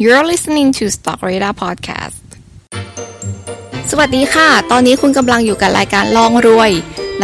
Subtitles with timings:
[0.00, 2.24] You're listening to Stock Radar Podcast
[3.90, 6.70] สวัสดีค่ะ ตอนนี้คุณกำลังอยู่กับรายการลองรวย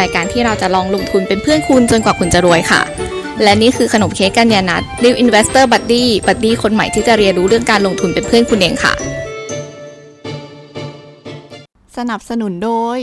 [0.00, 2.82] รายการที่เราจะลองลงทุนเป็นเพื่อนคุณจนกว่าคุณจะรวยค่ะ
[3.42, 8.92] และนี่คือขนมเค้กกัญญานัท New Investor Buddy บัดดี้คนใหม่ที่จะเรียนรู้เรื่องการลงทุนเป็นเพื่อนคุณเองค่ะ
[11.96, 13.00] สนับสนุนโดย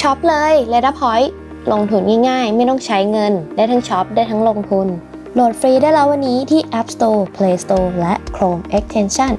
[0.00, 1.28] ช็อปเลย l e t a Point
[1.72, 4.88] ลงทุนง่ายๆ ไม่ต้องใช้เงิน ได้ทั้งช็อปได้ทั้งลงทุน
[5.34, 9.32] โหลดฟรีได้แล้ววันนี้ที่ App Store, Play Store และ Chrome Extension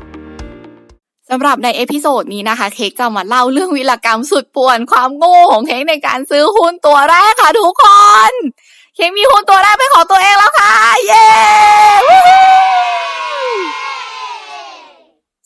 [1.30, 7.86] สำหรับใน episode นี้นะคะ เค้กจะมาเล่าเรื่องวีรกรรมสุดป่วนความโง่ของเค้กในการซื้อหุ้นตัวแรกค่ะทุกค
[8.30, 8.32] น
[8.96, 10.74] เค้กมีหุ้นตัวแรกเป็นของตัวเองแล้วค่ะ
[11.08, 11.28] เย้
[12.08, 12.40] วู้ฮู้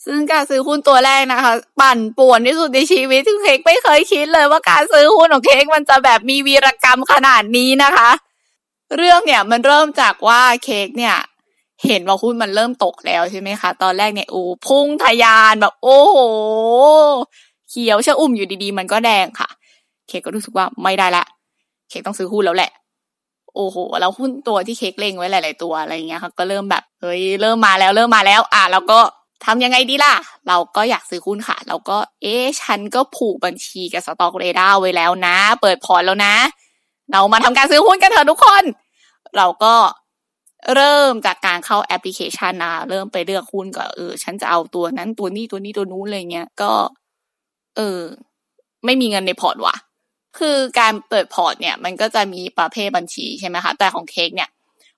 [0.05, 8.11] ซึ่งการซื้อหุ้นตัวแรกนะคะ ปั่นป่วนที่สุดในชีวิตซึ่งเค้กไม่เคยคิดเลยว่าการซื้อหุ้นของเค้กมันจะแบบมีวีรกรรมขนาดนี้นะคะ
[8.95, 11.15] เรื่องเนี่ยมันเริ่มจากว่าเค้กเนี่ย
[11.85, 16.17] เห็นว่าหุ้นมันเริ่มตกแล้วใช่ไหมคะ ตอนแรกเนี่ยโอ้พุ่งทะยานแบบ โอ้โห
[17.69, 19.49] เขียวชะอุ่มอยู่ดีๆ มันก็แดงค่ะ
[20.07, 21.25] เค้กก็รู้สึกว่าไม่ได้ละ
[21.89, 22.71] เค้กต้องซื้อหุ้นแล้วแหละ
[23.55, 28.99] โอ้โหแล้วหุ้นตัวที่เค้กเล็งไว้หลาย ๆ ตัวอะไรเงี้ยค่ะ ก็เริ่มแบบเฮ้ยเริ่มมาแล้วเริ่มมาแล้ว อะแล้วก็
[29.45, 30.15] ทำยังไงดีล่ะ
[30.47, 36.33] เราก็อยากซื้อหุ้นค่ะ เราก็ เอ๊ะฉันก็ผูกบัญชีกับสต็อกเรดาร์ไว้แล้วนะ เปิดพอร์ตแล้วนะ
[37.11, 38.63] เรามาทำการซื้อหุ้นกันเถอะทุกคน
[39.37, 39.75] เราก็
[40.75, 46.71] เริ่มจากการเข้าแอปพลิเคชันนะเริ่มไปเลือกหุ้นก็เออ ฉันจะเอาตัวนั้นตัวนี้ตัวนี้ตัวนู้นอะไรเงี้ยก็
[47.77, 47.99] เออ
[48.85, 49.75] ไม่มีเงินในพอร์ตว่ะ
[50.39, 54.49] คือการเปิดพอร์ตเนี่ย มันก็จะมีประเภทบัญชีใช่ไหมคะ แต่ของเค้กเนี่ย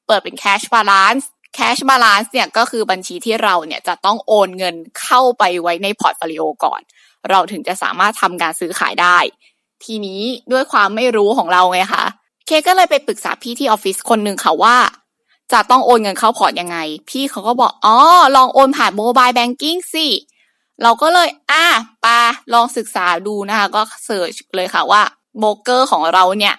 [0.07, 1.25] เปิดเป็น cash balance
[1.57, 6.81] cash balance เนี่ยก็คือบัญชีที่เราเนี่ยจะต้องโอนเงินเข้าไปไว้ใน portfolio ก่อน
[7.29, 9.17] เราถึงจะสามารถทำการซื้อขายได้
[9.85, 12.05] ทีนี้ด้วยความไม่รู้ของเราไงคะ
[12.47, 14.75] เค้กก็เลยไปปรึกษาพี่ที่ออฟฟิศคนหนึ่งค่ะว่า
[15.53, 16.77] จะต้องโอนเงินเข้าพอร์ตยังไง
[17.09, 17.95] พี่เขาก็บอกอ๋อ
[18.35, 20.07] ลองโอนผ่าน mobile banking สิ
[20.83, 21.65] เราก็เลย อะ
[22.05, 22.19] ป่ะ
[22.53, 25.01] ลองศึกษาดูนะคะ ก็ search เลยค่ะว่า
[25.39, 26.55] โบรกเกอร์ของเราเนี่ย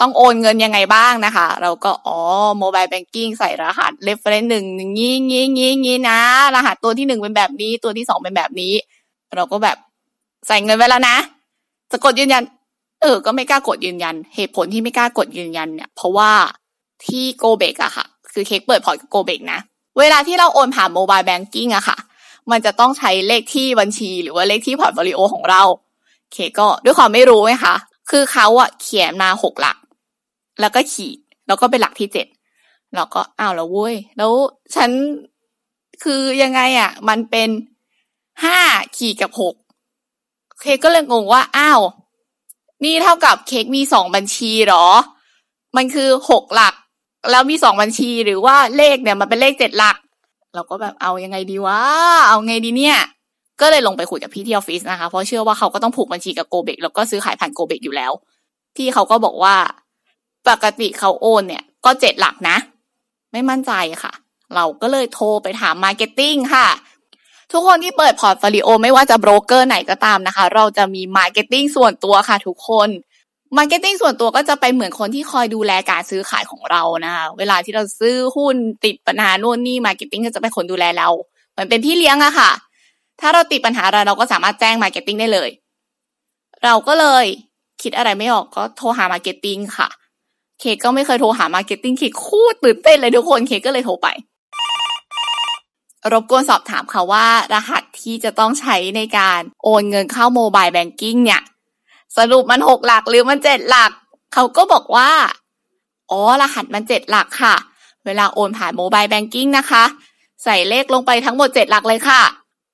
[0.00, 2.18] ต้องโอนเงินยังไงบ้างนะคะ เราก็อ๋อ
[2.58, 4.64] mobile banking ใส่รหัส reference หนึ่ง
[4.98, 6.18] งี้งี้งี้งี้นะ
[6.54, 8.74] รหัสตัวที่หนึ่งเป็นแบบนี้ ตัวที่สองเป็นแบบนี้
[9.34, 9.76] เราก็แบบ
[10.46, 11.16] ใส่เงินไว้แล้วนะ
[11.90, 12.42] จะกดยืนยัน
[13.02, 16.30] เออ ก็ไม่กล้ากดยืนยัน เหตุผลที่ไม่กล้ากดยืนยันเนี่ย เพราะว่า
[17.06, 19.60] ที่โกลเบล็กอะค่ะ คือเค้กเปิดพอร์ตกับโกลเบล็กนะ
[19.98, 21.98] เวลาที่เราโอนผ่าน mobile banking อะค่ะ
[22.50, 25.62] มันจะต้องใช้เลขที่บัญชี หรือว่าเลขที่ portfolio ของเรา
[26.32, 27.74] เค้กก็ด้วยความไม่รู้ไงคะ
[28.10, 29.76] คือเขาอะเขียนมาหกหลัก
[30.60, 32.26] แล้วก็ขีด แล้วก็เป็นหลักที่เจ็ด
[32.94, 34.32] เราก็อ้าวแล้วเว้ย แล้ว
[34.74, 34.90] ฉัน
[36.04, 37.48] คือยังไงอะมันเป็น
[38.44, 38.58] ห้า
[38.96, 39.54] ขีดกับหก
[40.60, 41.80] เคก็เลยงงว่าอ้าว
[42.84, 44.86] นี่เท่ากับเค้กมีสองบัญชีหรอ
[45.76, 46.74] มันคือหกหลัก
[47.30, 49.96] แล้วมีสองบัญชีหรือว่าเลขเนี่ยมันเป็นเลขเจ็ดหลัก
[50.54, 51.78] เราก็แบบเอายังไงดีวะ
[52.28, 52.98] เอาไงดีเนี่ย
[53.60, 58.12] ก็เลยลงไปคุยกับพี่ที่ออฟฟิศนะคะ เพราะเชื่อว่าเขาก็ต้องผูกบัญชีกับโกเบกแล้วก็ซื้อขายผ่านโกเบกอยู่แล้ว
[58.76, 59.56] พี่เขาก็บอกว่า
[60.48, 62.56] ปกติเขาโอนเนี่ย ก็เจ็ดหลักนะ
[63.32, 63.72] ไม่มั่นใจ
[64.02, 64.12] ค่ะ
[64.54, 66.68] เราก็เลยโทรไปถาม marketing ค่ะ
[67.52, 72.88] ทุกคนที่เปิด portfolio ไม่ว่าจะโบรกเกอร์ไหนก็ตามนะคะ เราจะมี marketing ส่วนตัวค่ะทุกคน
[73.56, 81.08] marketing ส่วนตัวก็จะไปเหมือนคนที่คอยดูแลการซื้อขายของเรานะคะเวลาที่เราซื้อหุ้นติดปัญหาโน่นนี่ marketing ก็จะเป็นคนดูแลเรา
[81.52, 82.50] เหมือนเป็นพี่เลี้ยงอะค่ะ
[83.20, 85.50] ถ้าเราติดปัญหาอะไรเราก็สามารถแจ้ง marketing ได้เลย
[86.64, 87.24] เราก็เลย
[87.82, 89.88] คิดอะไรไม่ออกก็โทรหา marketing ค่ะ
[90.60, 94.08] เค้กก็ไม่เคยโทรหา marketing เค้กโคตรตื่นเต้นเลยทุกคนเค้กก็เลยโทรไป
[96.12, 101.42] รบกวนสอบถามค่ะว่ารหัสที่จะต้องใช้ในการโอนเงินเข้า mobile banking เนี่ย
[102.16, 103.90] สรุปมันหกหลักหรือมันเจ็ดหลัก
[104.34, 105.10] เขาก็บอกว่า
[106.10, 107.54] อ๋อ รหัสมันเจ็ดหลักค่ะ
[108.04, 109.84] เวลาโอนผ่าน mobile banking นะคะ
[110.44, 112.22] ใส่เลขลงไปทั้งหมดเจ็ดหลักเลยค่ะ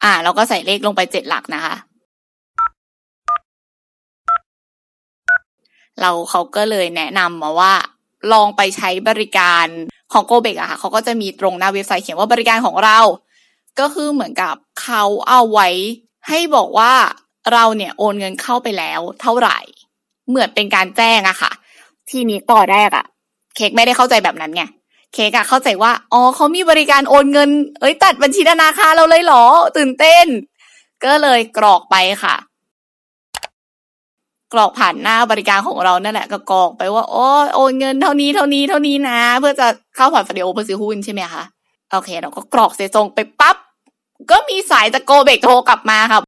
[0.05, 1.75] อ่า เราก็ใส่เลขลงไปเจ็ดหลักนะคะ
[6.01, 7.73] เราเขาก็เลยแนะนำมาว่า
[8.33, 9.67] ลองไปใช้บริการ
[10.13, 12.99] ของโกเบกอะค่ะเขาก็จะมีตรงหน้าเว็บไซต์เขียนว่าบริการของเรา
[13.81, 15.69] ก็คือเหมือนกับเขาเอาไว้
[16.29, 16.93] ให้บอกว่า
[17.53, 19.59] เราเนี่ยโอนเงินเข้าไปแล้วเท่าไหร่
[20.29, 21.53] เหมือนเป็นการแจ้งอะค่ะ
[22.11, 23.07] ทีนี้ต่อแรกอะ
[23.57, 24.63] เค้กไม่ได้เข้าใจแบบนั้นไง
[25.13, 27.51] เค้กอะเข้าใจว่าอ๋อเขามีบริการโอนเงิน
[27.81, 29.45] เอ้ยตัดบัญชีธนาคารเราเลยเหรอ
[29.77, 30.27] ตื่นเต้น
[31.05, 32.35] ก็เลยกรอกไปค่ะ
[34.55, 39.67] กรอกผ่านหน้าบริการของเรานั่นแหละก็กรอกไปว่าโอ้โอนเงินเท่านี้เท่านี้เท่านี้นะ เพื่อจะ
[39.97, 41.45] เข้า portfolio เพื่อซื้อหุ้นใช่ไหมคะ
[41.93, 43.57] โอเค เราก็กรอกเสร็จส่งไปปั๊บ
[44.31, 46.21] ก็มีสายจากโกลเบล็กโทรกลับมาค่ะ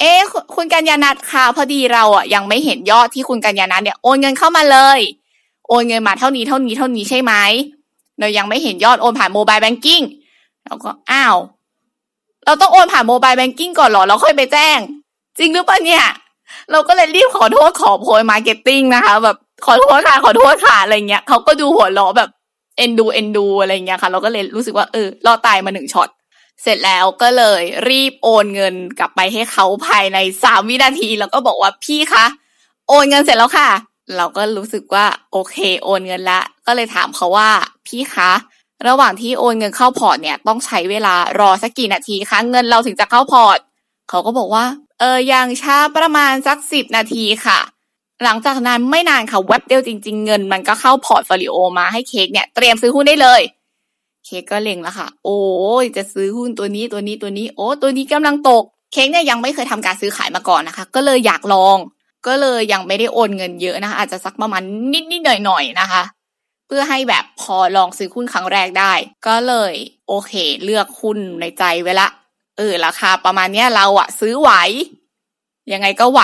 [0.00, 0.12] เอ๊
[0.54, 5.00] คุณกัญญาณัทค่ะพอดีเราอะยังไม่เห็นยอดที่คุณกัญญาณัทเนี่ยโอนเงินเข้ามาเลย
[5.68, 7.32] โอนเงินมาเท่านี้เท่านี้เท่านี้ใช่ไหม
[8.18, 10.02] เรายังไม่เห็นยอดโอนผ่าน mobile banking
[10.64, 11.36] เราก็อ้าว
[12.44, 14.78] เราต้องโอนผ่าน mobile banking ก่อนเหรอแล้วค่อยไปแจ้ง
[15.38, 16.04] จริงหรือเปล่าเนี่ย
[16.70, 19.36] เราก็เลยรีบขอโทษขอโพย marketing นะคะ แบบ
[19.66, 22.30] ขอโทษค่ะขอโทษค่ะอะไรเงี้ยเขาก็ดูหัวเราะแบบ
[22.76, 26.08] เอ็นดูเอ็นดูอะไรเงี้ยค่ะ เราก็เลยรู้สึกว่าเออรอดตายมาหนึ่งช็อต
[26.62, 32.24] เสร็จแล้วก็เลยรีบโอนเงินกลับไปให้เขาภายในสามวินาที แล้วก็บอกว่าพี่คะ
[32.88, 33.68] โอนเงินเสร็จแล้วค่ะ
[34.16, 37.50] เราก็รู้สึกว่าโอเคโอนเงินละก็เลยถามเขาว่า
[37.86, 38.30] พี่คะ
[38.88, 43.58] ระหว่างที่โอนเงินเข้าพอร์ตเนี่ยต้องใช้เวลารอสักกี่นาทีคะเงินเราถึงจะเข้าพอร์ต
[44.08, 44.64] เขาก็บอกว่า
[45.00, 47.60] เอออย่างช้าประมาณสักสิบนาทีค่ะ
[48.24, 53.42] หลังจากนั้นไม่นานค่ะแว็บเดียวจริง ๆ เงิน มันก็เข้า portfolio มาให้เค้กเนี่ยเตรียมซื้อหุ้นได้เลย
[54.24, 55.40] เค้กก็เล็งแล้วค่ะ โอ้
[55.82, 61.76] ยจะซื้อหุ้นตัวนี้ตัวนี้ตัวนี้ โอ้ตัวนี้กำลังตก เค้กเนี่ยยังไม่เคยทำการซื้อขายมาก่อนนะคะ ก็เลยอยากลอง
[62.26, 64.62] ก็เลยยังไม่ได้โอนเงินเยอะนะคะอาจจะสักประมาณ
[64.92, 66.02] นิดนิดหน่อยหน่อยนะคะ
[66.66, 68.92] เพื่อให้แบบพอลองซื้อหุ้นครั้งแรกได้
[69.26, 69.72] ก็เลย
[70.08, 70.32] โอเค
[70.64, 72.08] เลือกหุ้นในใจไว้ละ
[72.56, 74.50] เออราคาประมาณเนี้ยเราอะซื้อไหว
[75.72, 76.20] ยังไงก็ไหว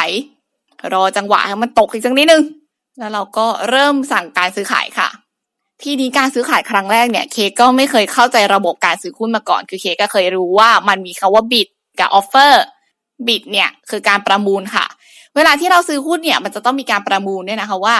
[0.92, 2.42] รอจังหวะให้มันตกอีกสักนิดนึง
[2.98, 5.08] แล้วเราก็เริ่มสั่งการซื้อขายค่ะ
[5.82, 11.68] ที่นี้การซื้อขายครั้งแรกเนี่ย เคก็ไม่เคยเข้าใจระบบการซื้อหุ้นมาก่อน คือเคกก็เคยรู้ว่ามันมีคาว่าบิด
[12.00, 14.86] กับ offer bid เนี่ยคือการประมูลค่ะ
[15.36, 17.96] เวลาที่เราซื้อหุ้นเนี่ย มันจะต้องมีการประมูลด้วยนะคะว่า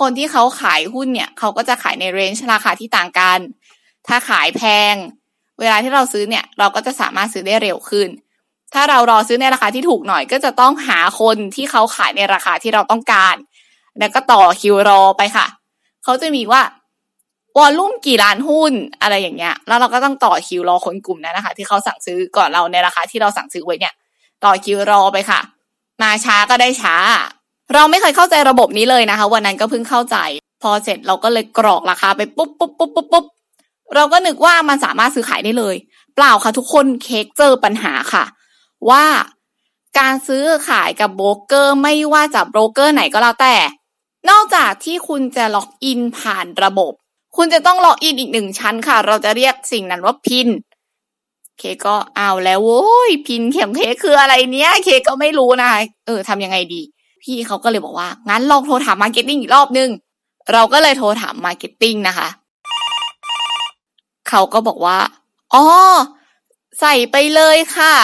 [0.00, 3.38] คนที่เขาขายหุ้นเนี่ยเขาก็จะขายใน range ราคาที่ต่างกัน
[4.06, 4.62] ถ้าขายแพ
[4.92, 4.94] ง
[5.60, 8.08] เวลาที่เราซื้อเนี่ยเราก็จะสามารถซื้อได้เร็วขึ้น
[8.74, 13.36] ถ้าเรารอซื้อในราคาที่ถูกหน่อย ก็จะต้องหาคนที่เขาขายในราคาที่เราต้องการ
[13.98, 15.46] แล้วก็ต่อคิวรอไปค่ะ
[16.04, 16.62] เขาจะมีว่า
[17.56, 18.72] volume กี่ล้านหุ้น
[19.02, 23.94] อะไรอย่างเงี้ย แล้วเราก็ต้องต่อคิวรอคนกลุ่มนั้นนะคะ ที่เขาสั่งซื้อก่อนเราในราคาที่เราสั่งซื้อไว้เนี่ย
[24.44, 25.40] ต่อคิวรอไปค่ะ
[26.02, 26.96] มาช้าก็ได้ช้า
[27.74, 30.16] เราไม่เคยเข้าใจระบบนี้เลยนะคะ วันนั้นก็เพิ่งเข้าใจ
[30.62, 33.24] พอเสร็จเราก็เลยกรอกราคาไปปุ๊บปุ๊บปุ๊บปุ๊บปุ๊บ
[33.94, 35.76] เราก็นึกว่ามันสามารถซื้อขายได้เลย
[36.14, 38.24] เปล่าค่ะทุกคนเค้กเจอปัญหาค่ะ
[38.90, 39.04] ว่า
[39.98, 43.54] การซื้อขายกับโบรกเกอร์ไม่ว่าจะโบรกเกอร์ไหนก็แล้วแต่
[44.30, 46.92] นอกจากที่คุณจะล็อกอินผ่านระบบ
[47.36, 50.48] คุณจะต้องล็อกอินอีกหนึ่งชั้นค่ะ เราจะเรียกสิ่งนั้นว่า PIN
[51.58, 56.82] เค้กก็เอาแล้วโว้ย PIN เข็มเค้กคืออะไรเนี้ย เค้กก็ไม่รู้นะคะเออทำยังไงดี
[57.22, 59.90] พี่เขาก็เลยบอกว่า งั้นลองโทรถาม marketing อีกรอบนึง
[60.52, 62.28] เราก็เลยโทรถาม marketing นะคะ
[64.36, 64.98] เขาก็บอกว่า
[65.54, 65.64] อ๋อ
[66.80, 67.94] ใส่ไปเลยค่ะ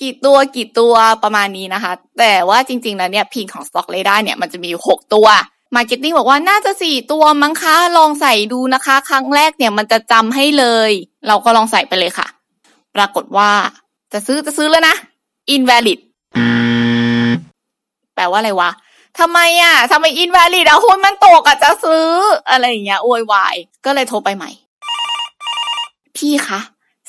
[0.00, 5.26] กี่ตัวกี่ตัวประมาณนี้นะคะ แต่ว่าจริงๆแล้วเนี่ยพินของ Stock r a d a r เนี่ยมันจะมีอยู่หกตัว
[5.74, 10.90] Marketing บอกว่าน่าจะสี่ตัวมั้งคะลองใส่ดูนะคะ ครั้งแรกเนี่ยมันจะจำให้เลย
[11.28, 12.26] เราก็ลองใส่ไปเลยค่ะ
[12.96, 13.50] ปรากฏว่า
[14.12, 14.96] จะซื้อจะซื้อแล้วนะ
[15.54, 15.98] invalid
[18.14, 18.70] แปลว่าอะไรวะ
[19.18, 22.06] ทำไมอะทำไม invalid อะหุ้นมันตกอะจะซื้อ
[22.50, 24.50] อะไรอย่างเงี้ยโวยวาย ก็เลยโทรไปใหม่
[26.20, 26.60] พี่คะ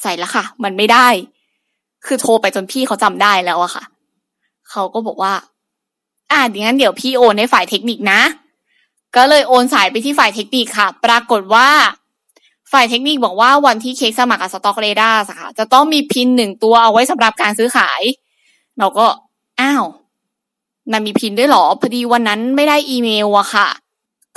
[0.02, 1.08] ใส่แล้วค่ะ มันไม่ได้
[2.06, 3.84] คือโทรไปจนพี่เขาจำได้แล้วอะค่ะ
[4.69, 5.34] เขาก็บอกว่า
[6.31, 8.22] อ่าดังนั้นเดี๋ยวพี่โอนให้ฝ่ายเทคนิคนะ
[9.16, 11.69] ก็เลยโอนสายไปที่ฝ่ายเทคนิคค่ะ ปรากฏว่า
[12.72, 18.02] ฝ่ายเทคนิคบอกว่าวันที่เค้กสมัครกับสต็อกเรดาร์ค่ะ จะต้องมีพินหนึ่งตัวเอาไว้สำหรับการซื้อขาย
[18.80, 19.07] เราก็
[19.62, 19.84] อ้าว
[20.92, 23.69] มันมีพินด้วยหรอ พอดีวันนั้นไม่ได้อีเมลอะค่ะ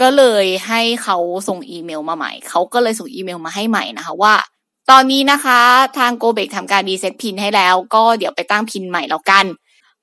[0.00, 1.17] ก็เลยให้เขา
[1.49, 4.35] ส่งอีเมลมาใหม่ เขาก็เลยส่งอีเมลมาให้ใหม่นะคะว่า
[4.90, 5.60] ตอนนี้นะคะ
[5.98, 9.44] ทางโบรกทำการ reset PIN ให้แล้ว ก็เดี๋ยวไปตั้ง PIN ใหม่แล้วกัน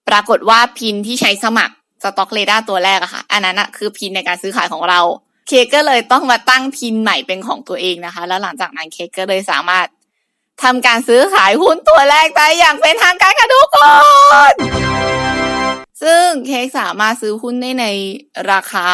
[0.09, 1.73] ปรากฏว่า PIN ที่ใช้สมัคร
[2.03, 4.99] StockRadars ตัวแรกอะค่ะ อันนั้นอะคือ PIN ในการซื้อขายของเรา
[5.47, 9.87] เค้กก็เลยต้องมาตั้ง PIN ใหม่เป็นของตัวเองนะคะ แล้วหลังจากนั้นเค้กก็เลยสามารถ
[10.63, 13.77] ทำการซื้อขายหุ้นตัวแรกได้อย่างเป็นทางการค่ะทุกค
[14.51, 14.53] น
[16.03, 17.85] ซึ่งเค้กสามารถซื้อหุ้นได้ใน
[18.51, 18.87] ราคา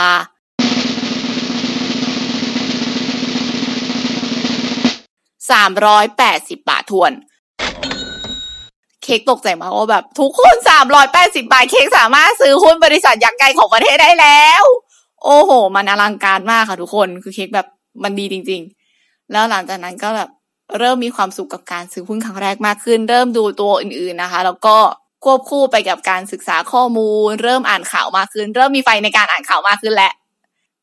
[5.51, 7.11] สามร้อยแปดสิบบาททวน
[9.03, 14.63] เค้กตกใจมากว่าแบบ ทุกคนสามร้อยแปดสิบาท เค้กสามารถซื้อหุ้นบริษัทยักษ์ใหญ่ของประเทศได้แล้ว
[15.23, 17.67] โอ้โห มันอลังการมากค่ะทุกคนคือเค้กแบบ
[18.03, 18.61] มันดีจริง
[18.95, 20.29] ๆ แล้วหลังจากนั้นก็แบบ
[20.79, 24.77] เริ่มมีความสุขกับการซื้อหุ้นครั้งแรกมากขึ้น เริ่มดูตัวอื่นๆนะคะ แล้วก็
[25.25, 30.11] ควบคู่ไปกับการศึกษาข้อมูล เริ่มอ่านข่าวมากขึ้น เริ่มมีไฟในการอ่านข่าวมากขึ้นแหละ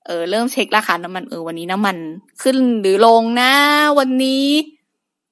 [0.06, 1.96] เออเริ่มเช็คราคาน้ำมันเออวันนี้น้ำมัน
[2.42, 3.52] ขึ้นหรือลงนะ
[3.98, 4.48] วันนี้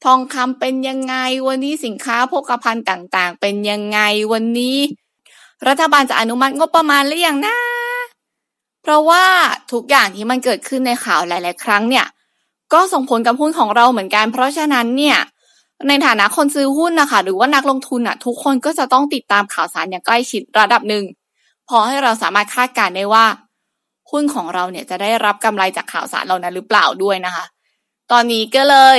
[0.05, 1.15] ทองคำเป็นยังไง
[1.49, 4.01] วันนี้สินค้าโภคภัณฑ์ต่าง ๆ เป็นยังไง
[4.33, 4.79] วันนี้
[5.69, 7.57] รัฐบาลจะอนุมัติงบประมาณหรือยังนะ
[8.83, 9.25] เพราะว่า
[9.73, 12.07] ทุกอย่างที่มันเกิดขึ้นในข่าวหลาย ๆ ครั้งเนี่ย
[12.73, 15.19] ก็ส่งผลกับหุ้นของเราเหมือนกัน เพราะฉะนั้นเนี่ย
[15.89, 21.05] ในฐานะคนซื้อหุ้นนะคะหรือว่านักลงทุนอะ ทุกคนก็จะต้องติดตามข่าวสารอย่างใกล้ชิดระดับหนึ่ง
[21.69, 23.25] พอให้เราสามารถคาดการณ์ได้ว่า
[24.13, 27.45] หุ้นของเราเนี่ยจะได้รับกำไรจากข่าวสารเหล่านั้นหรือเปล่าด้วยนะคะ
[28.13, 28.99] ตอนนี้ก็เลย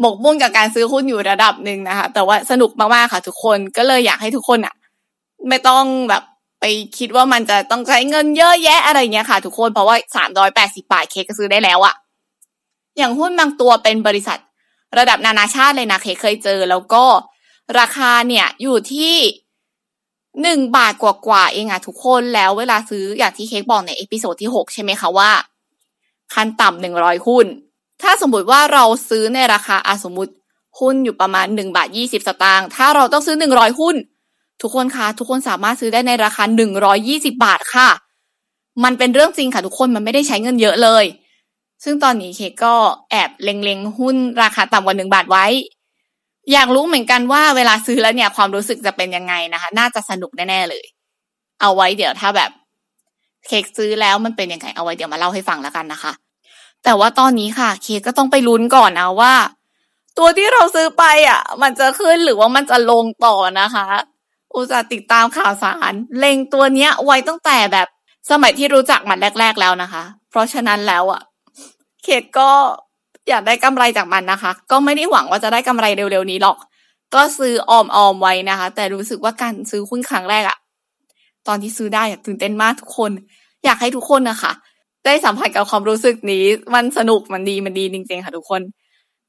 [0.00, 4.74] หมกมุ่นกับการซื้อหุ้นอยู่ระดับหนึ่งนะคะ แต่ว่าสนุกมากๆค่ะ ทุกคนก็เลยอยากให้ทุกคนอะ
[5.48, 6.22] ไม่ต้องแบบ
[6.60, 6.64] ไป
[6.98, 11.94] คิดว่ามันจะต้องใช้เงินเยอะแยะอะไรเงี้ยค่ะ ทุกคนเพราะว่าสามร้อยแปดสิบาทเคก็ซื้อได้แล้วอะ
[12.98, 14.38] อย่างหุ้นบางตัวเป็นบริษัท
[14.98, 17.04] ระดับนานาชาติเลยนะเค้กเคยเจอ แล้วก็
[17.78, 19.14] ราคาเนี่ยอยู่ที่
[20.42, 25.30] หนึ่งบาทกว่าๆเองอะทุกคนแล้วเวลาซื้ออย่างที่เค้กบอกใน episode ที่หกใช่ไหมคะว่า
[26.34, 27.46] ขั้นต่ำหนึ่งร้อยหุ้น
[28.02, 30.32] ถ้าสมมติว่าเราซื้อในราคาอาสมมติ
[30.80, 33.96] หุ้นอยู่ประมาณหนึ่งบาทยี่สิบสตางค์ถ้าเราต้องซื้อหนึ่งร้อยหุ้น
[34.62, 37.88] ทุกคนคะทุกคนสามารถซื้อได้ในราคาหนึ่งร้อยยี่สิบบาทค่ะ
[38.84, 41.04] มันเป็นเรื่องจริงค่ะทุกคนมันไม่ได้ใช้เงินเยอะเลย
[41.84, 42.74] ซึ่งตอนนี้เคกก็
[43.10, 45.46] แอบเล็งๆหุ้นราคาต่ำกว่าหนึ่งบาทไว้
[46.52, 50.84] อยากรู้เหมือนกันว่าเวลาซื้อแล้วเนี่ยความรู้สึกจะเป็นยังไงนะคะ น่าจะสนุกแน่ๆเลย
[51.60, 52.50] เอาไว้เดี๋ยวถ้าแบบ
[53.46, 56.12] เค้กซื้อแล้วมันเป็นยังไงเอาไว้เดี๋ยวมาเล่าให้ฟังแล้วกันนะคะ
[56.84, 59.34] แต่ว่าตอนนี้ค่ะ เค้กก็ต้องไปลุ้นก่อนนะว่า
[60.18, 63.86] ตัวที่เราซื้อไปอะ มันจะขึ้นหรือว่ามันจะลงต่อนะคะ
[64.54, 67.88] อุตส่าห์ติดตามข่าวสาร เล็งตัวเนี้ย ไว้ตั้งแต่แบบ
[68.30, 71.22] สมัยที่รู้จักมันแรก ๆแล้วนะคะ เพราะฉะนั้นแล้วอะ
[72.02, 72.50] เขตก็
[73.28, 76.58] อยากได้กำไรจากมันนะคะ ก็ไม่ได้หวังว่าจะได้กำไรเร็วๆนี้หรอก
[77.14, 77.72] ก็ซื้ออ
[78.04, 80.58] อมๆไว้นะคะ แต่รู้สึกว่าการซื้อหุ้นครั้งแรกอะ
[81.48, 83.10] ตอนที่ซื้อได้อะตื่นเต้นมากทุกคน
[83.64, 84.52] อยากให้ทุกคนนะคะ
[85.04, 88.60] ได้สัมผัสกับความรู้สึกนี้ มันสนุกมันดีมันดีจริงๆค่ะทุกคน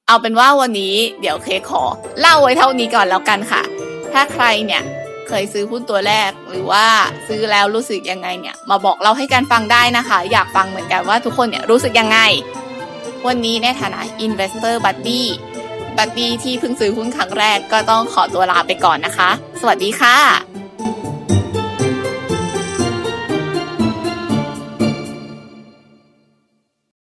[0.07, 1.83] เอาเป็นว่าวันนี้เดี๋ยวเคขอ
[2.21, 3.61] เล่าไว้เท่านี้ก่อนแล้วกันค่ะ
[4.13, 4.81] ถ้าใครเนี่ย
[5.27, 6.85] เคยซื้อหุ้นตัวแรกหรือว่า
[7.27, 12.19] ซื้อแล้วรู้สึกยังไงเนี่ย มาบอกเราให้กันฟังได้นะคะ อยากฟังเหมือนกันว่าทุกคนเนี่ยรู้สึกยังไง
[13.27, 15.21] วันนี้ในฐานะ Investor Buddy
[15.97, 19.29] บัดดี้ที่เพิ่งซื้อหุ้นครั้งแรกก็ต้องขอตัวลาไปก่อนนะคะ
[19.61, 20.52] สวัสดีค่ะ